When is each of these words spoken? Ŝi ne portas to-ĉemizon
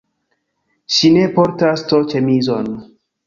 Ŝi 0.95 1.11
ne 1.17 1.27
portas 1.37 1.85
to-ĉemizon 1.91 2.73